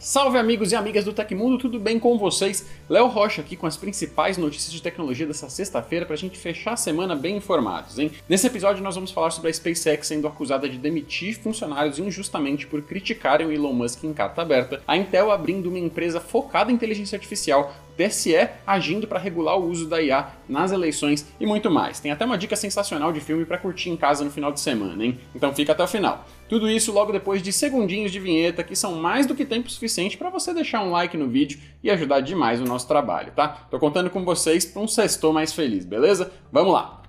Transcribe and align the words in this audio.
Salve 0.00 0.38
amigos 0.38 0.72
e 0.72 0.74
amigas 0.74 1.04
do 1.04 1.12
Tecmundo, 1.12 1.58
tudo 1.58 1.78
bem 1.78 1.98
com 1.98 2.16
vocês? 2.16 2.64
Léo 2.88 3.06
Rocha 3.06 3.42
aqui 3.42 3.54
com 3.54 3.66
as 3.66 3.76
principais 3.76 4.38
notícias 4.38 4.72
de 4.72 4.80
tecnologia 4.80 5.26
dessa 5.26 5.50
sexta-feira 5.50 6.06
para 6.06 6.14
a 6.14 6.18
gente 6.18 6.38
fechar 6.38 6.72
a 6.72 6.76
semana 6.76 7.14
bem 7.14 7.36
informados, 7.36 7.98
hein? 7.98 8.10
Nesse 8.26 8.46
episódio 8.46 8.82
nós 8.82 8.94
vamos 8.94 9.10
falar 9.10 9.30
sobre 9.30 9.50
a 9.50 9.52
SpaceX 9.52 10.06
sendo 10.06 10.26
acusada 10.26 10.66
de 10.66 10.78
demitir 10.78 11.38
funcionários 11.38 11.98
injustamente 11.98 12.66
por 12.66 12.80
criticarem 12.80 13.46
o 13.46 13.52
Elon 13.52 13.74
Musk 13.74 14.02
em 14.04 14.14
carta 14.14 14.40
aberta, 14.40 14.82
a 14.88 14.96
Intel 14.96 15.30
abrindo 15.30 15.68
uma 15.68 15.78
empresa 15.78 16.18
focada 16.18 16.72
em 16.72 16.76
inteligência 16.76 17.16
artificial, 17.16 17.70
TSE 18.08 18.48
agindo 18.66 19.06
para 19.06 19.18
regular 19.18 19.58
o 19.58 19.68
uso 19.68 19.88
da 19.88 20.00
IA 20.00 20.28
nas 20.48 20.72
eleições 20.72 21.26
e 21.38 21.46
muito 21.46 21.70
mais. 21.70 22.00
Tem 22.00 22.10
até 22.10 22.24
uma 22.24 22.38
dica 22.38 22.56
sensacional 22.56 23.12
de 23.12 23.20
filme 23.20 23.44
para 23.44 23.58
curtir 23.58 23.90
em 23.90 23.96
casa 23.96 24.24
no 24.24 24.30
final 24.30 24.52
de 24.52 24.60
semana, 24.60 25.04
hein? 25.04 25.18
Então 25.34 25.54
fica 25.54 25.72
até 25.72 25.82
o 25.82 25.88
final. 25.88 26.24
Tudo 26.48 26.68
isso 26.68 26.92
logo 26.92 27.12
depois 27.12 27.42
de 27.42 27.52
segundinhos 27.52 28.10
de 28.10 28.18
vinheta 28.18 28.64
que 28.64 28.74
são 28.74 28.94
mais 28.96 29.26
do 29.26 29.34
que 29.34 29.44
tempo 29.44 29.70
suficiente 29.70 30.16
para 30.16 30.30
você 30.30 30.54
deixar 30.54 30.82
um 30.82 30.90
like 30.90 31.16
no 31.16 31.28
vídeo 31.28 31.60
e 31.82 31.90
ajudar 31.90 32.20
demais 32.20 32.60
o 32.60 32.64
nosso 32.64 32.88
trabalho, 32.88 33.32
tá? 33.32 33.48
Tô 33.70 33.78
contando 33.78 34.10
com 34.10 34.24
vocês 34.24 34.64
para 34.64 34.82
um 34.82 34.88
sexto 34.88 35.32
mais 35.32 35.52
feliz, 35.52 35.84
beleza? 35.84 36.32
Vamos 36.50 36.72
lá! 36.72 36.99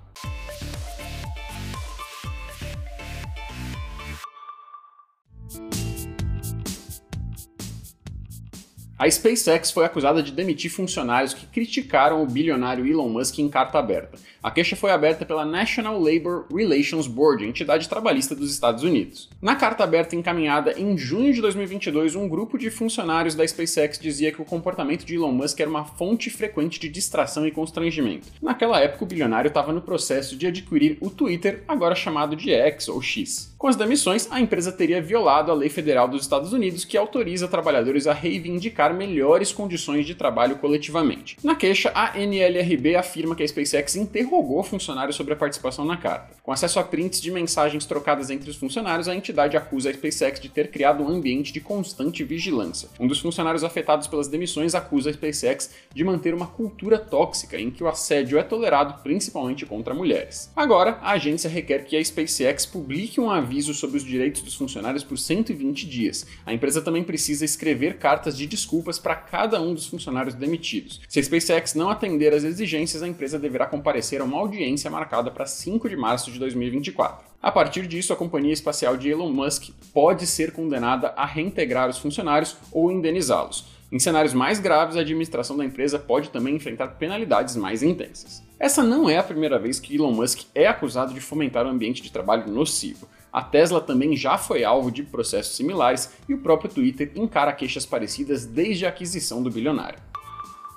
A 8.98 9.10
SpaceX 9.10 9.70
foi 9.70 9.84
acusada 9.84 10.22
de 10.22 10.30
demitir 10.30 10.70
funcionários 10.70 11.32
que 11.32 11.46
criticaram 11.46 12.22
o 12.22 12.26
bilionário 12.26 12.86
Elon 12.86 13.08
Musk 13.08 13.38
em 13.38 13.48
carta 13.48 13.78
aberta. 13.78 14.18
A 14.42 14.50
queixa 14.50 14.76
foi 14.76 14.90
aberta 14.90 15.24
pela 15.24 15.44
National 15.44 15.98
Labor 15.98 16.46
Relations 16.52 17.06
Board, 17.06 17.44
entidade 17.44 17.88
trabalhista 17.88 18.34
dos 18.34 18.52
Estados 18.52 18.84
Unidos. 18.84 19.30
Na 19.40 19.56
carta 19.56 19.82
aberta 19.82 20.14
encaminhada 20.14 20.78
em 20.78 20.96
junho 20.96 21.32
de 21.32 21.40
2022, 21.40 22.14
um 22.14 22.28
grupo 22.28 22.58
de 22.58 22.70
funcionários 22.70 23.34
da 23.34 23.46
SpaceX 23.46 23.98
dizia 23.98 24.30
que 24.30 24.42
o 24.42 24.44
comportamento 24.44 25.04
de 25.04 25.14
Elon 25.14 25.32
Musk 25.32 25.58
era 25.58 25.70
uma 25.70 25.84
fonte 25.84 26.28
frequente 26.28 26.78
de 26.78 26.88
distração 26.88 27.46
e 27.46 27.50
constrangimento. 27.50 28.28
Naquela 28.42 28.78
época, 28.78 29.04
o 29.04 29.08
bilionário 29.08 29.48
estava 29.48 29.72
no 29.72 29.80
processo 29.80 30.36
de 30.36 30.46
adquirir 30.46 30.98
o 31.00 31.08
Twitter, 31.08 31.64
agora 31.66 31.94
chamado 31.94 32.36
de 32.36 32.52
X 32.52 32.88
ou 32.88 33.00
X. 33.00 33.51
Com 33.62 33.68
as 33.68 33.76
demissões, 33.76 34.26
a 34.28 34.40
empresa 34.40 34.72
teria 34.72 35.00
violado 35.00 35.52
a 35.52 35.54
lei 35.54 35.68
federal 35.68 36.08
dos 36.08 36.22
Estados 36.22 36.52
Unidos 36.52 36.84
que 36.84 36.98
autoriza 36.98 37.46
trabalhadores 37.46 38.08
a 38.08 38.12
reivindicar 38.12 38.92
melhores 38.92 39.52
condições 39.52 40.04
de 40.04 40.16
trabalho 40.16 40.56
coletivamente. 40.56 41.36
Na 41.44 41.54
queixa, 41.54 41.92
a 41.94 42.18
NLRB 42.18 42.96
afirma 42.96 43.36
que 43.36 43.42
a 43.44 43.46
SpaceX 43.46 43.94
interrogou 43.94 44.64
funcionários 44.64 45.14
sobre 45.14 45.34
a 45.34 45.36
participação 45.36 45.84
na 45.84 45.96
carta. 45.96 46.34
Com 46.42 46.50
acesso 46.50 46.80
a 46.80 46.82
prints 46.82 47.20
de 47.20 47.30
mensagens 47.30 47.86
trocadas 47.86 48.30
entre 48.30 48.50
os 48.50 48.56
funcionários, 48.56 49.06
a 49.06 49.14
entidade 49.14 49.56
acusa 49.56 49.90
a 49.90 49.94
SpaceX 49.94 50.40
de 50.40 50.48
ter 50.48 50.68
criado 50.72 51.04
um 51.04 51.08
ambiente 51.08 51.52
de 51.52 51.60
constante 51.60 52.24
vigilância. 52.24 52.88
Um 52.98 53.06
dos 53.06 53.20
funcionários 53.20 53.62
afetados 53.62 54.08
pelas 54.08 54.26
demissões 54.26 54.74
acusa 54.74 55.10
a 55.10 55.12
SpaceX 55.12 55.70
de 55.94 56.02
manter 56.02 56.34
uma 56.34 56.48
cultura 56.48 56.98
tóxica 56.98 57.56
em 57.60 57.70
que 57.70 57.84
o 57.84 57.88
assédio 57.88 58.38
é 58.38 58.42
tolerado 58.42 59.00
principalmente 59.04 59.64
contra 59.64 59.94
mulheres. 59.94 60.50
Agora, 60.56 60.98
a 61.00 61.12
agência 61.12 61.48
requer 61.48 61.84
que 61.84 61.96
a 61.96 62.04
SpaceX 62.04 62.66
publique 62.66 63.20
um 63.20 63.30
aviso 63.30 63.51
sobre 63.74 63.96
os 63.96 64.04
direitos 64.04 64.42
dos 64.42 64.54
funcionários 64.54 65.04
por 65.04 65.18
120 65.18 65.86
dias. 65.86 66.26
A 66.46 66.52
empresa 66.52 66.80
também 66.80 67.04
precisa 67.04 67.44
escrever 67.44 67.98
cartas 67.98 68.36
de 68.36 68.46
desculpa 68.46 68.62
desculpas 68.72 68.98
para 68.98 69.14
cada 69.14 69.60
um 69.60 69.74
dos 69.74 69.86
funcionários 69.86 70.34
demitidos. 70.34 71.00
Se 71.08 71.20
a 71.20 71.22
SpaceX 71.22 71.74
não 71.74 71.90
atender 71.90 72.32
às 72.32 72.44
exigências, 72.44 73.02
a 73.02 73.08
empresa 73.08 73.38
deverá 73.38 73.66
comparecer 73.66 74.20
a 74.20 74.24
uma 74.24 74.38
audiência 74.38 74.90
marcada 74.90 75.30
para 75.30 75.46
5 75.46 75.88
de 75.88 75.96
março 75.96 76.30
de 76.30 76.38
2024. 76.38 77.32
A 77.42 77.50
partir 77.50 77.86
disso, 77.86 78.12
a 78.12 78.16
companhia 78.16 78.52
espacial 78.52 78.96
de 78.96 79.10
Elon 79.10 79.30
Musk 79.30 79.70
pode 79.92 80.26
ser 80.26 80.52
condenada 80.52 81.08
a 81.16 81.26
reintegrar 81.26 81.88
os 81.88 81.98
funcionários 81.98 82.56
ou 82.70 82.90
indenizá-los. 82.90 83.66
Em 83.90 83.98
cenários 83.98 84.32
mais 84.32 84.58
graves, 84.58 84.96
a 84.96 85.00
administração 85.00 85.56
da 85.56 85.64
empresa 85.64 85.98
pode 85.98 86.30
também 86.30 86.56
enfrentar 86.56 86.88
penalidades 86.96 87.56
mais 87.56 87.82
intensas. 87.82 88.42
Essa 88.58 88.82
não 88.82 89.10
é 89.10 89.18
a 89.18 89.22
primeira 89.22 89.58
vez 89.58 89.78
que 89.78 89.96
Elon 89.96 90.12
Musk 90.12 90.44
é 90.54 90.66
acusado 90.66 91.12
de 91.12 91.20
fomentar 91.20 91.66
um 91.66 91.70
ambiente 91.70 92.00
de 92.00 92.10
trabalho 92.10 92.50
nocivo. 92.50 93.06
A 93.32 93.40
Tesla 93.40 93.80
também 93.80 94.14
já 94.14 94.36
foi 94.36 94.62
alvo 94.62 94.90
de 94.90 95.02
processos 95.02 95.56
similares 95.56 96.10
e 96.28 96.34
o 96.34 96.38
próprio 96.38 96.70
Twitter 96.70 97.10
encara 97.14 97.52
queixas 97.52 97.86
parecidas 97.86 98.44
desde 98.44 98.84
a 98.84 98.90
aquisição 98.90 99.42
do 99.42 99.50
bilionário. 99.50 99.98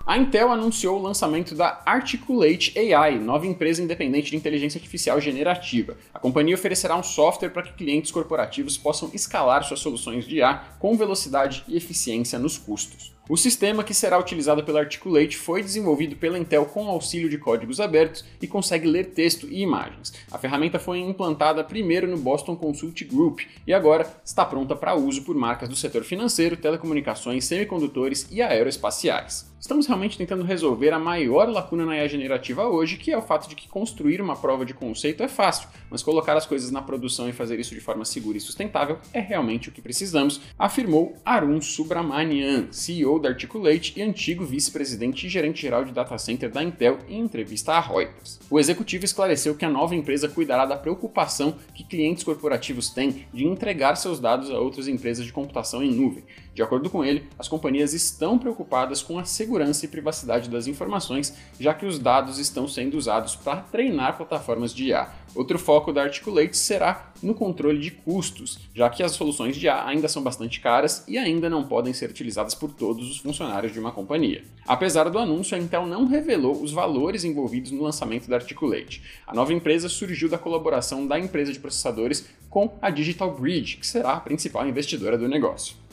A 0.06 0.20
Intel 0.20 0.52
anunciou 0.52 1.00
o 1.00 1.02
lançamento 1.02 1.56
da 1.56 1.82
Articulate 1.84 2.78
AI, 2.78 3.18
nova 3.18 3.48
empresa 3.48 3.82
independente 3.82 4.30
de 4.30 4.38
inteligência 4.38 4.78
artificial 4.78 5.20
generativa. 5.20 5.98
A 6.14 6.20
companhia 6.20 6.54
oferecerá 6.54 6.96
um 6.96 7.02
software 7.02 7.50
para 7.50 7.64
que 7.64 7.74
clientes 7.74 8.12
corporativos 8.12 8.78
possam 8.78 9.10
escalar 9.16 9.64
suas 9.64 9.80
soluções 9.80 10.28
de 10.28 10.36
IA 10.36 10.62
com 10.78 10.96
velocidade 10.96 11.64
e 11.68 11.76
eficiência 11.76 12.38
nos 12.38 12.56
custos. 12.56 13.15
O 13.28 13.36
sistema 13.36 13.84
que 13.84 13.92
será 13.92 14.20
utilizado 14.20 14.64
pela 14.64 14.82
Articulate 14.82 15.36
foi 15.36 15.64
desenvolvido 15.64 16.16
pela 16.16 16.38
Intel 16.38 16.64
com 16.68 16.88
auxílio 16.88 17.28
de 17.28 17.40
códigos 17.40 17.80
abertos 17.80 18.24
e 18.40 18.46
consegue 18.46 18.88
ler 18.88 19.14
texto 19.14 19.48
e 19.50 19.64
imagens. 19.64 20.14
A 20.32 20.38
ferramenta 20.38 20.78
foi 20.78 21.00
implantada 21.00 21.64
primeiro 21.64 22.08
no 22.08 22.18
Boston 22.18 22.56
Consult 22.56 23.04
Group 23.04 23.40
e 23.66 23.74
agora 23.74 24.08
está 24.24 24.46
pronta 24.46 24.76
para 24.76 24.94
uso 24.94 25.24
por 25.24 25.36
marcas 25.36 25.68
do 25.68 25.76
setor 25.76 26.04
financeiro, 26.04 26.56
telecomunicações, 26.56 27.46
semicondutores 27.46 28.28
e 28.30 28.44
aeroespaciais. 28.44 29.55
Estamos 29.66 29.88
realmente 29.88 30.16
tentando 30.16 30.44
resolver 30.44 30.94
a 30.94 31.00
maior 31.00 31.50
lacuna 31.50 31.88
na 31.88 31.98
IA 31.98 32.08
generativa 32.08 32.68
hoje, 32.68 32.98
que 32.98 33.12
é 33.12 33.18
o 33.18 33.22
fato 33.24 33.50
de 33.50 33.56
que 33.56 33.68
construir 33.68 34.22
uma 34.22 34.36
prova 34.36 34.64
de 34.64 34.76
conceito 34.76 35.24
é 35.24 35.28
fácil, 35.28 35.68
mas 35.90 36.04
colocar 36.04 36.38
as 36.38 36.46
coisas 36.46 36.70
na 36.70 36.84
produção 36.84 37.28
e 37.28 37.34
fazer 37.34 37.60
isso 37.60 37.74
de 37.74 37.82
forma 37.82 38.06
segura 38.06 38.38
e 38.38 38.40
sustentável 38.40 39.00
é 39.12 39.20
realmente 39.20 39.70
o 39.70 39.72
que 39.72 39.82
precisamos, 39.82 40.40
afirmou 40.60 41.16
Arun 41.26 41.60
Subramanian, 41.62 42.68
CEO 42.70 43.18
da 43.18 43.30
Articulate 43.30 43.94
e 43.98 44.04
antigo 44.04 44.46
vice-presidente 44.46 45.26
e 45.26 45.30
gerente-geral 45.30 45.84
de 45.84 45.92
data 45.92 46.16
center 46.20 46.52
da 46.52 46.62
Intel, 46.62 47.00
em 47.10 47.22
entrevista 47.22 47.74
à 47.74 47.80
Reuters. 47.80 48.40
O 48.52 48.60
executivo 48.60 49.04
esclareceu 49.04 49.56
que 49.56 49.66
a 49.66 49.70
nova 49.70 49.96
empresa 49.96 50.30
cuidará 50.30 50.68
da 50.68 50.78
preocupação 50.78 51.56
que 51.74 51.84
clientes 51.84 52.24
corporativos 52.24 52.90
têm 52.90 53.26
de 53.34 53.48
entregar 53.48 53.96
seus 53.96 54.20
dados 54.20 54.52
a 54.52 54.60
outras 54.60 54.88
empresas 54.88 55.26
de 55.26 55.34
computação 55.34 55.82
em 55.82 55.92
nuvem. 55.92 56.24
De 56.54 56.62
acordo 56.62 56.88
com 56.88 57.04
ele, 57.04 57.28
as 57.38 57.48
companhias 57.48 57.94
estão 57.94 58.38
preocupadas 58.38 59.02
com 59.02 59.18
a 59.18 59.26
segurança 59.26 59.55
e 59.86 59.88
privacidade 59.88 60.50
das 60.50 60.68
informações, 60.68 61.36
já 61.60 61.74
que 61.74 61.86
os 61.86 61.98
dados 62.00 62.40
estão 62.40 62.68
sendo 62.68 62.98
usados 62.98 63.36
para 63.36 63.62
treinar 63.62 64.18
plataformas 64.18 64.74
de 64.74 64.86
IA. 64.86 65.10
Outro 65.36 65.60
foco 65.60 65.92
da 65.92 66.04
Articulate 66.04 66.56
será 66.56 67.12
no 67.22 67.34
controle 67.34 67.80
de 67.80 67.92
custos, 67.92 68.60
já 68.74 68.90
que 68.90 69.04
as 69.04 69.12
soluções 69.12 69.58
de 69.58 69.66
IA 69.66 69.86
ainda 69.86 70.08
são 70.08 70.24
bastante 70.24 70.62
caras 70.62 71.04
e 71.08 71.18
ainda 71.18 71.50
não 71.50 71.66
podem 71.66 71.94
ser 71.94 72.10
utilizadas 72.10 72.56
por 72.56 72.72
todos 72.72 73.12
os 73.12 73.18
funcionários 73.18 73.74
de 73.74 73.80
uma 73.80 73.92
companhia. 73.92 74.46
Apesar 74.66 75.10
do 75.10 75.20
anúncio, 75.20 75.58
a 75.58 75.60
Intel 75.60 75.86
não 75.86 76.06
revelou 76.06 76.62
os 76.62 76.72
valores 76.72 77.26
envolvidos 77.26 77.72
no 77.72 77.84
lançamento 77.84 78.30
da 78.30 78.38
Articulate. 78.38 79.02
A 79.28 79.34
nova 79.34 79.54
empresa 79.54 79.90
surgiu 79.90 80.30
da 80.30 80.38
colaboração 80.38 81.06
da 81.06 81.20
empresa 81.20 81.52
de 81.52 81.60
processadores 81.60 82.28
com 82.50 82.74
a 82.82 82.90
Digital 82.90 83.36
Bridge, 83.36 83.78
que 83.78 83.88
será 83.88 84.14
a 84.14 84.22
principal 84.22 84.68
investidora 84.68 85.18
do 85.18 85.28
negócio 85.28 85.85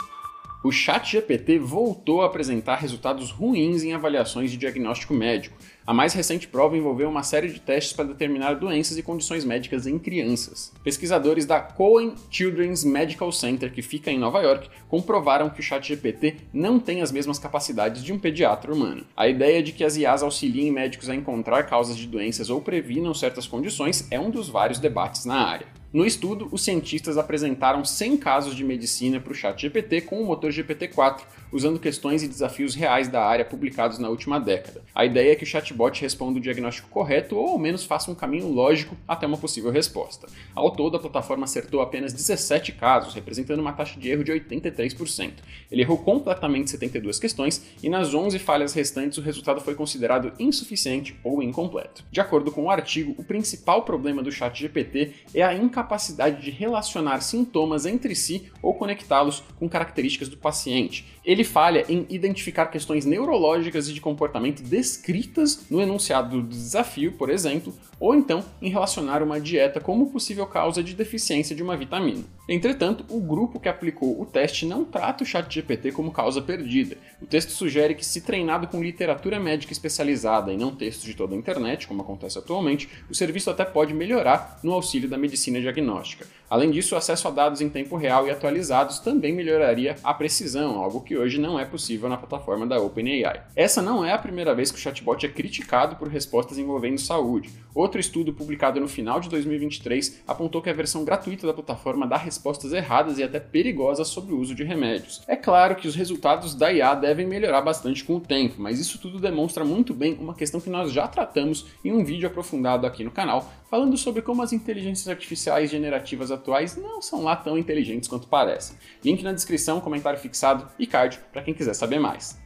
o 0.63 0.71
ChatGPT 0.71 1.59
voltou 1.59 2.23
a 2.23 2.27
apresentar 2.27 2.77
resultados 2.77 3.31
ruins 3.31 3.83
em 3.83 3.95
avaliações 3.95 4.51
de 4.51 4.57
diagnóstico 4.57 5.13
médico. 5.13 5.57
A 5.85 5.93
mais 5.93 6.13
recente 6.13 6.47
prova 6.47 6.77
envolveu 6.77 7.09
uma 7.09 7.25
série 7.25 7.49
de 7.49 7.61
testes 7.61 7.93
para 7.93 8.05
determinar 8.05 8.55
doenças 8.55 8.97
e 8.97 9.03
condições 9.03 9.45
médicas 9.45 9.89
em 9.89 9.99
crianças. 9.99 10.73
Pesquisadores 10.85 11.45
da 11.45 11.59
Cohen 11.59 12.15
Children's 12.31 12.85
Medical 12.85 13.33
Center, 13.33 13.73
que 13.73 13.83
fica 13.83 14.09
em 14.09 14.19
Nova 14.19 14.41
York, 14.41 14.71
comprovaram 14.89 15.51
que 15.51 15.59
o 15.59 15.63
ChatGPT 15.63 16.37
não 16.53 16.79
tem 16.79 17.03
as 17.03 17.11
mesmas 17.11 17.41
capacidades 17.41 18.05
de 18.05 18.13
um 18.13 18.19
pediatra 18.19 18.73
humano. 18.73 19.05
A 19.17 19.27
ideia 19.27 19.61
de 19.61 19.73
que 19.73 19.83
as 19.83 19.97
IAs 19.97 20.23
auxiliem 20.23 20.71
médicos 20.71 21.11
a 21.11 21.15
encontrar 21.17 21.65
causas 21.65 21.97
de 21.97 22.07
doenças 22.07 22.49
ou 22.49 22.61
previnam 22.61 23.13
certas 23.13 23.49
condições 23.49 24.07
é 24.13 24.21
um 24.21 24.31
dos 24.31 24.49
vários 24.49 24.79
debates 24.79 25.25
na 25.25 25.45
área. 25.45 25.82
No 25.93 26.07
estudo, 26.07 26.49
os 26.51 26.65
cientistas 26.65 27.19
apresentaram 27.19 27.85
100 27.85 28.17
casos 28.17 28.57
de 28.57 28.65
medicina 28.65 29.21
para 29.21 29.31
o 29.31 29.35
ChatGPT 29.35 30.01
com 30.01 30.23
o 30.23 30.25
motor 30.25 30.51
GPT-4, 30.51 31.21
usando 31.53 31.79
questões 31.79 32.23
e 32.23 32.29
desafios 32.29 32.75
reais 32.75 33.09
da 33.09 33.23
área 33.23 33.45
publicados 33.45 33.99
na 33.99 34.09
última 34.09 34.41
década. 34.41 34.81
A 34.95 35.05
ideia 35.05 35.33
é 35.33 35.37
que 35.37 35.45
o 35.45 35.47
chatbot 35.47 36.01
responda 36.01 36.39
o 36.39 36.41
diagnóstico 36.41 36.89
correto 36.89 37.37
ou 37.37 37.47
ao 37.47 37.59
menos 37.59 37.85
faça 37.85 38.11
um 38.11 38.15
caminho 38.15 38.49
lógico 38.49 38.97
até 39.07 39.27
uma 39.27 39.37
possível 39.37 39.71
resposta. 39.71 40.27
Ao 40.55 40.71
todo, 40.71 40.97
a 40.97 41.01
plataforma 41.01 41.45
acertou 41.45 41.83
apenas 41.83 42.15
17 42.15 42.73
casos, 42.73 43.13
representando 43.13 43.61
uma 43.61 43.75
taxa 43.75 44.01
de 44.01 44.09
erro 44.09 44.25
de 44.25 44.33
83%. 44.33 45.33
Ele 45.71 45.83
errou 45.83 45.99
completamente 45.99 46.71
72 46.71 47.19
questões 47.19 47.63
e 47.83 47.91
nas 47.91 48.15
11 48.15 48.39
falhas 48.39 48.73
restantes 48.73 49.19
o 49.19 49.23
resultado 49.23 49.61
foi 49.61 49.75
considerado 49.75 50.33
insuficiente 50.39 51.15
ou 51.23 51.43
incompleto. 51.43 52.03
De 52.11 52.21
acordo 52.23 52.51
com 52.51 52.65
o 52.65 52.71
artigo, 52.71 53.15
o 53.19 53.25
principal 53.25 53.83
problema 53.83 54.23
do 54.23 54.33
ChatGPT 54.33 55.13
é 55.35 55.43
a 55.43 55.53
incapacidade 55.53 55.82
incapacidade 55.83 56.41
de 56.41 56.51
relacionar 56.51 57.21
sintomas 57.21 57.85
entre 57.85 58.15
si 58.15 58.51
ou 58.63 58.75
conectá-los 58.75 59.43
com 59.59 59.69
características 59.69 60.29
do 60.29 60.37
paciente. 60.37 61.05
Ele 61.25 61.45
falha 61.45 61.85
em 61.89 62.07
identificar 62.09 62.67
questões 62.67 63.05
neurológicas 63.05 63.89
e 63.89 63.93
de 63.93 64.01
comportamento 64.01 64.63
descritas 64.63 65.67
no 65.71 65.81
enunciado 65.81 66.41
do 66.41 66.49
desafio, 66.49 67.13
por 67.13 67.31
exemplo, 67.31 67.75
ou 68.01 68.15
então 68.15 68.45
em 68.61 68.69
relacionar 68.69 69.23
uma 69.23 69.41
dieta 69.41 69.81
como 69.81 70.11
possível 70.11 70.47
causa 70.47 70.83
de 70.83 70.95
deficiência 70.95 71.55
de 71.55 71.63
uma 71.63 71.77
vitamina. 71.77 72.25
Entretanto, 72.49 73.05
o 73.09 73.21
grupo 73.21 73.61
que 73.61 73.69
aplicou 73.69 74.21
o 74.21 74.27
teste 74.27 74.67
não 74.67 74.85
trata 74.85 75.23
o 75.23 75.27
ChatGPT 75.27 75.93
como 75.93 76.11
causa 76.11 76.43
perdida. 76.43 76.97
O 77.21 77.27
texto 77.27 77.51
sugere 77.51 77.95
que, 77.95 78.05
se 78.05 78.21
treinado 78.21 78.67
com 78.67 78.83
literatura 78.83 79.39
médica 79.39 79.73
especializada 79.73 80.53
e 80.53 80.57
não 80.57 80.75
textos 80.75 81.05
de 81.05 81.15
toda 81.15 81.37
a 81.37 81.39
internet, 81.39 81.87
como 81.87 82.03
acontece 82.03 82.39
atualmente, 82.39 82.89
o 83.09 83.15
serviço 83.15 83.49
até 83.49 83.65
pode 83.65 83.95
melhorar 83.95 84.59
no 84.65 84.73
auxílio 84.73 85.09
da 85.09 85.17
medicina 85.17 85.61
diagnóstica. 85.73 86.27
Além 86.53 86.71
disso, 86.71 86.95
o 86.95 86.99
acesso 86.99 87.27
a 87.29 87.31
dados 87.31 87.63
em 87.63 87.71
tempo 87.71 87.97
real 87.97 88.27
e 88.27 88.31
atualizados 88.31 88.99
também 88.99 89.33
melhoraria 89.33 89.97
a 90.05 90.13
precisão, 90.13 90.83
algo 90.83 91.01
que 91.01 91.17
hoje 91.17 91.41
não 91.41 91.59
é 91.59 91.65
possível 91.65 92.11
na 92.11 92.19
plataforma 92.19 92.67
da 92.67 92.79
OpenAI. 92.79 93.45
Essa 93.57 93.81
não 93.81 94.05
é 94.05 94.13
a 94.13 94.19
primeira 94.19 94.55
vez 94.55 94.71
que 94.71 94.77
o 94.77 94.81
chatbot 94.81 95.25
é 95.25 95.31
criticado 95.31 95.97
por 95.97 96.09
respostas 96.09 96.59
envolvendo 96.59 97.01
saúde. 97.01 97.51
Outro 97.75 97.99
estudo 97.99 98.35
publicado 98.35 98.79
no 98.79 98.87
final 98.87 99.19
de 99.19 99.31
2023 99.31 100.25
apontou 100.29 100.61
que 100.61 100.69
a 100.69 100.75
versão 100.75 101.07
gratuita 101.07 101.47
da 101.47 101.55
plataforma 101.55 102.07
dá 102.07 102.19
respostas 102.19 102.75
erradas 102.75 103.17
e 103.17 103.23
até 103.23 103.41
perigosas 103.41 104.09
sobre 104.09 104.35
o 104.35 104.39
uso 104.39 104.55
de 104.55 104.63
remédios. 104.63 105.23
É 105.27 105.37
claro 105.37 105.75
que 105.75 105.89
os 105.89 105.95
resultados 105.95 106.55
da 106.55 106.71
IA 106.71 106.95
devem 106.95 107.27
melhorar 107.27 107.63
bastante 107.63 108.05
com 108.05 108.17
o 108.17 108.21
tempo, 108.21 108.57
mas 108.59 108.79
isso 108.79 108.99
tudo 108.99 109.19
demonstra 109.19 109.65
muito 109.65 109.95
bem 109.95 110.19
uma 110.21 110.35
questão 110.35 110.61
que 110.61 110.69
nós 110.69 110.93
já 110.93 111.09
tratamos 111.09 111.65
em 111.83 111.93
um 111.93 112.05
vídeo 112.05 112.29
aprofundado 112.29 112.87
aqui 112.87 113.03
no 113.03 113.11
canal, 113.11 113.51
falando 113.71 113.97
sobre 113.97 114.21
como 114.21 114.43
as 114.43 114.53
inteligências 114.53 115.09
artificiais 115.09 115.71
generativas 115.71 116.31
atuais 116.43 116.77
não 116.77 117.01
são 117.01 117.23
lá 117.23 117.37
tão 117.37 117.57
inteligentes 117.57 118.09
quanto 118.09 118.27
parecem. 118.27 118.77
Link 119.03 119.23
na 119.23 119.33
descrição, 119.33 119.81
comentário 119.81 120.19
fixado 120.19 120.69
e 120.79 120.87
card 120.87 121.19
para 121.33 121.43
quem 121.43 121.55
quiser 121.55 121.75
saber 121.75 121.99
mais. 121.99 122.39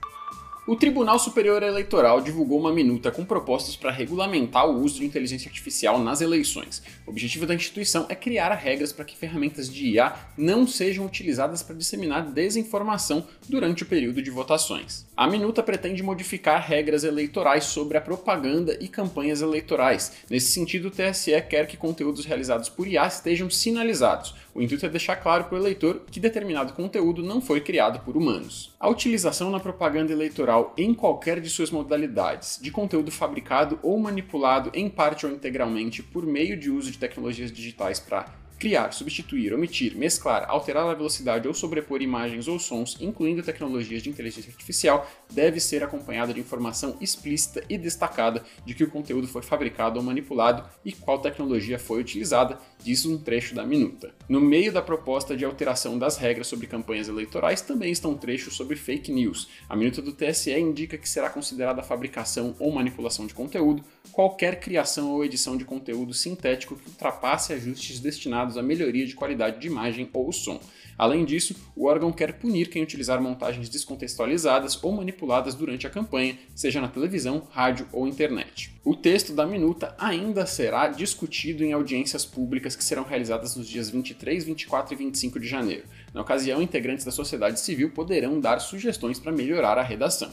O 0.68 0.74
Tribunal 0.74 1.16
Superior 1.16 1.62
Eleitoral 1.62 2.20
divulgou 2.20 2.58
uma 2.58 2.72
minuta 2.72 3.12
com 3.12 3.24
propostas 3.24 3.76
para 3.76 3.92
regulamentar 3.92 4.68
o 4.68 4.82
uso 4.82 4.98
de 4.98 5.06
inteligência 5.06 5.48
artificial 5.48 5.96
nas 5.96 6.20
eleições. 6.20 6.82
O 7.06 7.10
objetivo 7.10 7.46
da 7.46 7.54
instituição 7.54 8.04
é 8.08 8.16
criar 8.16 8.52
regras 8.52 8.92
para 8.92 9.04
que 9.04 9.16
ferramentas 9.16 9.72
de 9.72 9.90
IA 9.90 10.12
não 10.36 10.66
sejam 10.66 11.06
utilizadas 11.06 11.62
para 11.62 11.76
disseminar 11.76 12.32
desinformação 12.32 13.24
durante 13.48 13.84
o 13.84 13.86
período 13.86 14.20
de 14.20 14.28
votações. 14.28 15.06
A 15.16 15.28
minuta 15.28 15.62
pretende 15.62 16.02
modificar 16.02 16.60
regras 16.66 17.04
eleitorais 17.04 17.66
sobre 17.66 17.96
a 17.96 18.00
propaganda 18.00 18.76
e 18.80 18.88
campanhas 18.88 19.42
eleitorais. 19.42 20.14
Nesse 20.28 20.50
sentido, 20.50 20.88
o 20.88 20.90
TSE 20.90 21.40
quer 21.42 21.68
que 21.68 21.76
conteúdos 21.76 22.24
realizados 22.24 22.68
por 22.68 22.88
IA 22.88 23.06
estejam 23.06 23.48
sinalizados. 23.48 24.34
O 24.56 24.62
intuito 24.62 24.86
é 24.86 24.88
deixar 24.88 25.16
claro 25.16 25.44
para 25.44 25.54
o 25.54 25.58
eleitor 25.58 26.00
que 26.10 26.18
determinado 26.18 26.72
conteúdo 26.72 27.22
não 27.22 27.42
foi 27.42 27.60
criado 27.60 28.00
por 28.00 28.16
humanos. 28.16 28.74
A 28.80 28.88
utilização 28.88 29.50
na 29.50 29.60
propaganda 29.60 30.12
eleitoral 30.12 30.72
em 30.78 30.94
qualquer 30.94 31.42
de 31.42 31.50
suas 31.50 31.70
modalidades, 31.70 32.58
de 32.62 32.70
conteúdo 32.70 33.10
fabricado 33.10 33.78
ou 33.82 33.98
manipulado 33.98 34.70
em 34.72 34.88
parte 34.88 35.26
ou 35.26 35.32
integralmente 35.32 36.02
por 36.02 36.24
meio 36.24 36.56
de 36.56 36.70
uso 36.70 36.90
de 36.90 36.96
tecnologias 36.96 37.52
digitais 37.52 38.00
para 38.00 38.45
criar, 38.58 38.92
substituir, 38.92 39.52
omitir, 39.52 39.96
mesclar, 39.96 40.46
alterar 40.48 40.86
a 40.86 40.94
velocidade 40.94 41.46
ou 41.46 41.54
sobrepor 41.54 42.02
imagens 42.02 42.48
ou 42.48 42.58
sons, 42.58 42.96
incluindo 43.00 43.42
tecnologias 43.42 44.02
de 44.02 44.10
inteligência 44.10 44.50
artificial, 44.50 45.10
deve 45.30 45.60
ser 45.60 45.82
acompanhada 45.82 46.32
de 46.32 46.40
informação 46.40 46.96
explícita 47.00 47.62
e 47.68 47.76
destacada 47.76 48.44
de 48.64 48.74
que 48.74 48.84
o 48.84 48.90
conteúdo 48.90 49.28
foi 49.28 49.42
fabricado 49.42 49.98
ou 49.98 50.04
manipulado 50.04 50.64
e 50.84 50.92
qual 50.92 51.18
tecnologia 51.18 51.78
foi 51.78 52.00
utilizada, 52.00 52.58
diz 52.82 53.04
um 53.04 53.18
trecho 53.18 53.54
da 53.54 53.64
minuta. 53.64 54.14
No 54.28 54.40
meio 54.40 54.72
da 54.72 54.82
proposta 54.82 55.36
de 55.36 55.44
alteração 55.44 55.98
das 55.98 56.16
regras 56.16 56.46
sobre 56.46 56.66
campanhas 56.66 57.08
eleitorais 57.08 57.60
também 57.60 57.92
estão 57.92 58.16
trechos 58.16 58.56
sobre 58.56 58.76
fake 58.76 59.12
news. 59.12 59.48
A 59.68 59.76
minuta 59.76 60.00
do 60.00 60.12
TSE 60.12 60.58
indica 60.58 60.96
que 60.96 61.08
será 61.08 61.28
considerada 61.28 61.82
fabricação 61.82 62.54
ou 62.58 62.72
manipulação 62.72 63.26
de 63.26 63.34
conteúdo 63.34 63.84
qualquer 64.12 64.60
criação 64.60 65.12
ou 65.12 65.24
edição 65.24 65.56
de 65.56 65.64
conteúdo 65.64 66.14
sintético 66.14 66.76
que 66.76 66.88
ultrapasse 66.88 67.52
ajustes 67.52 68.00
destinados 68.00 68.56
à 68.56 68.62
melhoria 68.62 69.06
de 69.06 69.14
qualidade 69.14 69.60
de 69.60 69.66
imagem 69.66 70.08
ou 70.12 70.32
som. 70.32 70.60
Além 70.98 71.24
disso, 71.26 71.54
o 71.74 71.86
órgão 71.86 72.10
quer 72.10 72.38
punir 72.38 72.70
quem 72.70 72.82
utilizar 72.82 73.20
montagens 73.20 73.68
descontextualizadas 73.68 74.82
ou 74.82 74.92
manipuladas 74.92 75.54
durante 75.54 75.86
a 75.86 75.90
campanha, 75.90 76.38
seja 76.54 76.80
na 76.80 76.88
televisão, 76.88 77.46
rádio 77.50 77.86
ou 77.92 78.08
internet. 78.08 78.72
O 78.82 78.94
texto 78.94 79.34
da 79.34 79.46
minuta 79.46 79.94
ainda 79.98 80.46
será 80.46 80.88
discutido 80.88 81.62
em 81.62 81.72
audiências 81.72 82.24
públicas 82.24 82.74
que 82.74 82.84
serão 82.84 83.04
realizadas 83.04 83.56
nos 83.56 83.68
dias 83.68 83.90
23, 83.90 84.44
24 84.44 84.94
e 84.94 84.96
25 84.96 85.38
de 85.38 85.46
janeiro. 85.46 85.84
Na 86.14 86.22
ocasião, 86.22 86.62
integrantes 86.62 87.04
da 87.04 87.12
sociedade 87.12 87.60
civil 87.60 87.90
poderão 87.90 88.40
dar 88.40 88.58
sugestões 88.58 89.18
para 89.18 89.32
melhorar 89.32 89.76
a 89.76 89.82
redação. 89.82 90.30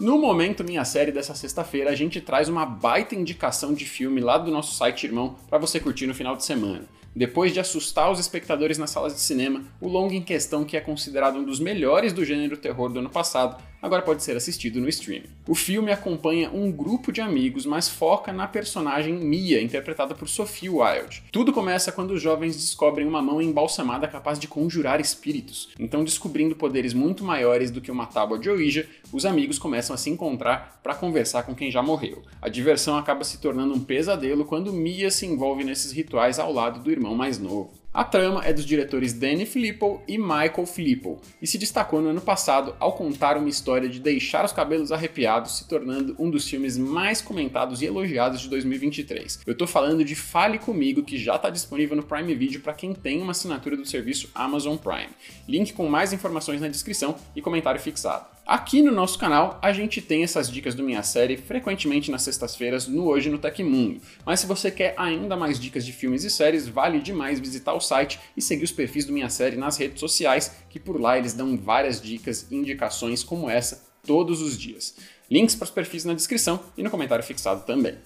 No 0.00 0.18
Momento 0.18 0.64
Minha 0.64 0.84
Série 0.84 1.12
dessa 1.12 1.34
sexta-feira, 1.34 1.90
a 1.90 1.94
gente 1.94 2.20
traz 2.20 2.48
uma 2.48 2.66
baita 2.66 3.14
indicação 3.14 3.72
de 3.72 3.84
filme 3.84 4.20
lá 4.20 4.36
do 4.38 4.50
nosso 4.50 4.74
site 4.74 5.04
irmão 5.04 5.36
para 5.48 5.58
você 5.58 5.78
curtir 5.78 6.06
no 6.06 6.14
final 6.14 6.34
de 6.34 6.44
semana. 6.44 6.84
Depois 7.14 7.52
de 7.52 7.60
assustar 7.60 8.10
os 8.10 8.18
espectadores 8.18 8.78
nas 8.78 8.90
salas 8.90 9.12
de 9.12 9.20
cinema, 9.20 9.62
o 9.80 9.86
longa 9.86 10.14
em 10.14 10.22
questão, 10.22 10.64
que 10.64 10.76
é 10.76 10.80
considerado 10.80 11.36
um 11.36 11.44
dos 11.44 11.60
melhores 11.60 12.12
do 12.12 12.24
gênero 12.24 12.56
terror 12.56 12.88
do 12.88 13.00
ano 13.00 13.10
passado, 13.10 13.62
agora 13.82 14.00
pode 14.00 14.22
ser 14.22 14.34
assistido 14.34 14.80
no 14.80 14.88
streaming. 14.88 15.28
O 15.46 15.54
filme 15.54 15.92
acompanha 15.92 16.50
um 16.50 16.72
grupo 16.72 17.12
de 17.12 17.20
amigos, 17.20 17.66
mas 17.66 17.88
foca 17.88 18.32
na 18.32 18.46
personagem 18.46 19.12
Mia, 19.12 19.60
interpretada 19.60 20.14
por 20.14 20.28
Sophie 20.28 20.70
Wilde. 20.70 21.22
Tudo 21.30 21.52
começa 21.52 21.92
quando 21.92 22.12
os 22.12 22.22
jovens 22.22 22.56
descobrem 22.56 23.06
uma 23.06 23.20
mão 23.20 23.42
embalsamada 23.42 24.08
capaz 24.08 24.38
de 24.38 24.48
conjurar 24.48 25.00
espíritos. 25.00 25.68
Então, 25.78 26.04
descobrindo 26.04 26.56
poderes 26.56 26.94
muito 26.94 27.24
maiores 27.24 27.70
do 27.70 27.80
que 27.80 27.90
uma 27.90 28.06
tábua 28.06 28.38
de 28.38 28.48
Ouija, 28.48 28.88
os 29.12 29.26
amigos 29.26 29.58
começam 29.58 29.92
a 29.92 29.98
se 29.98 30.08
encontrar 30.08 30.80
para 30.82 30.94
conversar 30.94 31.42
com 31.42 31.54
quem 31.54 31.70
já 31.70 31.82
morreu. 31.82 32.22
A 32.40 32.48
diversão 32.48 32.96
acaba 32.96 33.24
se 33.24 33.38
tornando 33.38 33.74
um 33.74 33.80
pesadelo 33.80 34.44
quando 34.44 34.72
Mia 34.72 35.10
se 35.10 35.26
envolve 35.26 35.64
nesses 35.64 35.92
rituais 35.92 36.38
ao 36.38 36.52
lado 36.52 36.80
do 36.80 36.90
irmão 36.90 37.01
mais 37.10 37.38
novo. 37.38 37.81
A 37.94 38.04
trama 38.04 38.42
é 38.42 38.54
dos 38.54 38.64
diretores 38.64 39.12
Danny 39.12 39.44
Filippo 39.44 40.00
e 40.08 40.16
Michael 40.16 40.64
Filippo 40.64 41.20
e 41.42 41.46
se 41.46 41.58
destacou 41.58 42.00
no 42.00 42.08
ano 42.08 42.22
passado 42.22 42.74
ao 42.80 42.94
contar 42.94 43.36
uma 43.36 43.50
história 43.50 43.86
de 43.86 44.00
deixar 44.00 44.46
os 44.46 44.52
cabelos 44.52 44.90
arrepiados, 44.90 45.58
se 45.58 45.68
tornando 45.68 46.16
um 46.18 46.30
dos 46.30 46.48
filmes 46.48 46.78
mais 46.78 47.20
comentados 47.20 47.82
e 47.82 47.84
elogiados 47.84 48.40
de 48.40 48.48
2023. 48.48 49.40
Eu 49.46 49.54
tô 49.54 49.66
falando 49.66 50.06
de 50.06 50.14
Fale 50.14 50.58
Comigo, 50.58 51.02
que 51.02 51.18
já 51.18 51.36
está 51.36 51.50
disponível 51.50 51.94
no 51.94 52.02
Prime 52.02 52.34
Video 52.34 52.62
para 52.62 52.72
quem 52.72 52.94
tem 52.94 53.20
uma 53.20 53.32
assinatura 53.32 53.76
do 53.76 53.84
serviço 53.84 54.30
Amazon 54.34 54.78
Prime. 54.78 55.10
Link 55.46 55.74
com 55.74 55.86
mais 55.86 56.14
informações 56.14 56.62
na 56.62 56.68
descrição 56.68 57.14
e 57.36 57.42
comentário 57.42 57.78
fixado. 57.78 58.24
Aqui 58.44 58.82
no 58.82 58.90
nosso 58.90 59.18
canal, 59.20 59.58
a 59.62 59.72
gente 59.72 60.02
tem 60.02 60.24
essas 60.24 60.50
dicas 60.50 60.74
do 60.74 60.82
Minha 60.82 61.04
Série 61.04 61.36
frequentemente 61.36 62.10
nas 62.10 62.22
sextas-feiras 62.22 62.88
no 62.88 63.06
Hoje 63.06 63.30
no 63.30 63.38
Tecmundo. 63.38 64.00
Mas 64.26 64.40
se 64.40 64.46
você 64.46 64.68
quer 64.68 64.94
ainda 64.96 65.36
mais 65.36 65.60
dicas 65.60 65.86
de 65.86 65.92
filmes 65.92 66.24
e 66.24 66.30
séries, 66.30 66.66
vale 66.66 66.98
demais 66.98 67.38
visitar 67.38 67.72
o 67.72 67.80
site 67.82 68.18
e 68.36 68.40
seguir 68.40 68.64
os 68.64 68.72
perfis 68.72 69.04
do 69.04 69.12
Minha 69.12 69.28
Série 69.28 69.56
nas 69.56 69.76
redes 69.76 70.00
sociais, 70.00 70.52
que 70.70 70.80
por 70.80 71.00
lá 71.00 71.18
eles 71.18 71.34
dão 71.34 71.56
várias 71.58 72.00
dicas 72.00 72.46
e 72.50 72.54
indicações 72.54 73.22
como 73.22 73.50
essa 73.50 73.84
todos 74.06 74.40
os 74.40 74.56
dias. 74.56 74.96
Links 75.30 75.54
para 75.54 75.64
os 75.64 75.70
perfis 75.70 76.04
na 76.04 76.14
descrição 76.14 76.60
e 76.76 76.82
no 76.82 76.90
comentário 76.90 77.24
fixado 77.24 77.64
também 77.64 77.96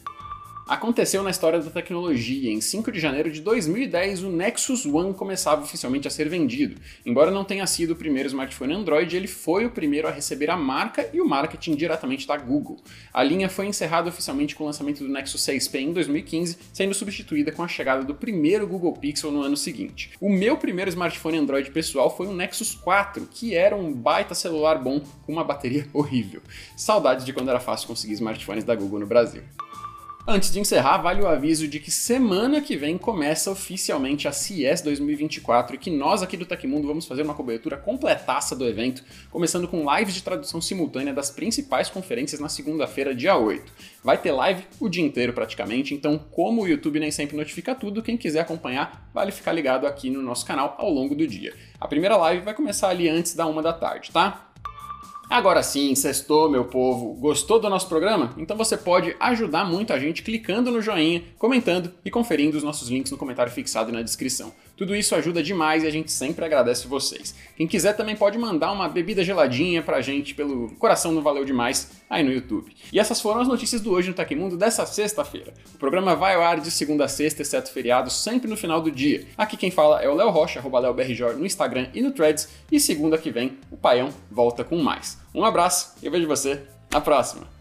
aconteceu 0.67 1.23
na 1.23 1.31
história 1.31 1.61
da 1.61 1.71
tecnologia. 1.71 2.51
Em 2.51 2.61
5 2.61 2.91
de 2.91 2.99
janeiro 2.99 3.31
de 3.31 3.41
2010, 3.41 4.25
o 4.25 4.31
Nexus 4.31 4.85
One 4.85 5.15
começava 5.15 5.63
oficialmente 5.63 6.09
a 6.09 6.11
ser 6.11 6.29
vendido. 6.29 6.81
Embora 7.05 7.31
não 7.31 7.45
tenha 7.45 7.67
sido 7.67 7.93
o 7.93 7.97
primeiro 7.97 8.27
smartphone 8.27 8.75
Android, 8.75 9.17
ele 9.17 9.29
foi 9.29 9.65
o 9.65 9.71
primeiro 9.71 10.09
a 10.09 10.11
receber 10.11 10.51
a 10.51 10.57
marca 10.57 11.09
e 11.13 11.21
o 11.21 11.29
marketing 11.29 11.77
diretamente 11.77 12.27
da 12.27 12.37
Google. 12.37 12.79
A 13.15 13.23
linha 13.23 13.49
foi 13.49 13.67
encerrada 13.67 14.09
oficialmente 14.09 14.57
com 14.57 14.65
o 14.65 14.67
lançamento 14.67 15.05
do 15.05 15.09
Nexus 15.09 15.41
6P 15.43 15.77
em 15.77 15.93
2015, 15.93 16.59
sendo 16.73 16.95
substituída 16.95 17.53
com 17.53 17.63
a 17.63 17.69
chegada 17.69 18.03
do 18.03 18.15
primeiro 18.15 18.67
Google 18.67 18.93
Pixel 18.95 19.31
no 19.31 19.43
ano 19.43 19.57
seguinte. 19.57 20.11
O 20.21 20.29
meu 20.29 20.57
primeiro 20.57 20.89
smartphone 20.89 21.39
Android 21.39 21.71
pessoal 21.71 22.15
foi 22.15 22.27
um 22.27 22.35
Nexus 22.35 22.75
4, 22.75 23.29
que 23.31 23.55
era 23.55 23.77
um 23.77 23.93
baita 23.93 24.35
celular 24.35 24.79
bom 24.83 25.01
com 25.25 25.33
uma 25.33 25.45
bateria 25.45 25.87
horrível. 25.95 26.43
Saudades 26.77 27.25
de 27.25 27.33
quando 27.33 27.51
era 27.51 27.61
fácil 27.61 27.87
conseguir 27.87 28.15
smartphones 28.15 28.65
da 28.65 28.75
Google 28.75 28.99
no 28.99 29.07
Brasil. 29.07 29.43
Antes 30.29 30.51
de 30.51 30.59
encerrar, 30.59 30.99
vale 30.99 31.23
o 31.23 31.29
aviso 31.29 31.69
de 31.69 31.79
que 31.79 31.89
semana 31.89 32.61
que 32.61 32.77
vem 32.77 32.99
começa 32.99 33.49
oficialmente 33.49 34.27
a 34.27 34.33
CES 34.33 34.83
2024 34.83 35.77
e 35.77 35.79
que 35.79 35.89
nós 35.89 36.21
aqui 36.21 36.37
do 36.37 36.45
Tecmundo 36.45 36.89
vamos 36.89 37.07
fazer 37.07 37.23
uma 37.23 37.33
cobertura 37.33 37.77
completaça 37.77 38.57
do 38.57 38.67
evento, 38.67 39.05
começando 39.31 39.69
com 39.69 39.87
lives 39.95 40.17
de 40.17 40.25
tradução 40.25 40.61
simultânea 40.61 41.15
das 41.15 41.31
principais 41.31 41.89
conferências 41.89 42.41
na 42.41 42.49
segunda-feira, 42.49 43.15
dia 43.15 43.37
8. 43.37 43.73
Vai 44.03 44.19
ter 44.19 44.33
live 44.33 44.65
o 44.81 44.89
dia 44.89 45.05
inteiro 45.05 45.33
praticamente, 45.33 45.95
então 45.95 46.19
como 46.19 46.63
o 46.63 46.67
YouTube 46.67 46.99
nem 46.99 47.13
sempre 47.13 47.37
notifica 47.37 47.73
tudo, 47.73 48.03
quem 48.03 48.17
quiser 48.17 48.41
acompanhar, 48.41 49.09
vale 49.15 49.31
ficar 49.31 49.53
ligado 49.53 49.87
aqui 49.87 50.11
no 50.11 50.21
nosso 50.23 50.45
canal 50.45 50.75
ao 50.77 50.91
longo 50.91 51.15
do 51.15 51.25
dia. 51.25 51.55
A 51.81 51.87
primeira 51.87 52.17
live 52.17 52.45
vai 52.45 52.53
começar 52.53 52.89
ali 52.89 53.09
antes 53.09 53.33
da 53.33 53.47
uma 53.47 53.63
da 53.63 53.73
tarde, 53.73 54.11
tá? 54.11 54.46
Agora 55.29 55.61
sim, 55.63 55.95
sextou, 55.95 56.49
meu 56.49 56.65
povo. 56.65 57.15
Gostou 57.15 57.59
do 57.59 57.69
nosso 57.69 57.89
programa? 57.89 58.33
Então 58.37 58.57
você 58.57 58.77
pode 58.77 59.17
ajudar 59.19 59.65
muito 59.65 59.93
a 59.93 59.99
gente 59.99 60.23
clicando 60.23 60.71
no 60.71 60.81
joinha, 60.81 61.25
comentando 61.37 61.93
e 62.05 62.11
conferindo 62.11 62.57
os 62.57 62.63
nossos 62.63 62.89
links 62.89 63.11
no 63.11 63.19
comentário 63.19 63.53
fixado 63.53 63.91
e 63.91 63.93
na 63.93 64.03
descrição. 64.03 64.53
Tudo 64.77 64.95
isso 64.95 65.15
ajuda 65.15 65.43
demais 65.43 65.83
e 65.83 65.87
a 65.87 65.91
gente 65.91 66.13
sempre 66.13 66.45
agradece 66.45 66.87
vocês. 66.87 67.35
Quem 67.57 67.67
quiser 67.67 67.95
também 67.95 68.15
pode 68.15 68.37
mandar 68.37 68.73
uma 68.73 68.89
bebida 68.89 69.25
geladinha 69.25 69.83
pra 69.83 70.03
gente 70.03 70.35
pelo 70.35 70.69
Coração 70.77 71.13
Não 71.13 71.23
Valeu 71.23 71.45
Demais 71.45 71.93
aí 72.11 72.23
no 72.23 72.31
YouTube. 72.31 72.71
E 72.93 73.01
essas 73.01 73.21
foram 73.21 73.41
as 73.41 73.49
notícias 73.49 73.81
do 73.81 73.91
Hoje 73.93 74.09
no 74.09 74.15
Tecmundo 74.15 74.57
dessa 74.57 74.85
sexta-feira. 74.85 75.55
O 75.75 75.79
programa 75.79 76.15
vai 76.15 76.35
ao 76.35 76.43
ar 76.43 76.61
de 76.61 76.71
segunda 76.71 77.07
a 77.07 77.09
sexta, 77.09 77.41
exceto 77.41 77.73
feriado, 77.73 78.11
sempre 78.11 78.49
no 78.49 78.57
final 78.57 78.81
do 78.81 78.91
dia. 78.91 79.27
Aqui 79.37 79.57
quem 79.57 79.71
fala 79.71 80.03
é 80.03 80.09
o 80.09 80.15
Léo 80.15 80.31
Rocha, 80.31 80.59
arroba 80.59 80.79
LeoBRJ 80.79 81.35
no 81.37 81.47
Instagram 81.47 81.89
e 81.95 82.03
no 82.03 82.13
Threads. 82.13 82.49
E 82.71 82.79
segunda 82.79 83.17
que 83.17 83.31
vem, 83.31 83.59
o 83.71 83.77
Paião 83.79 84.11
volta 84.31 84.63
com 84.63 84.77
mais. 84.77 85.19
Um 85.35 85.45
abraço 85.45 85.95
e 86.03 86.07
eu 86.07 86.13
vejo 86.13 86.29
você 86.29 86.63
na 86.93 87.01
próxima. 87.01 87.56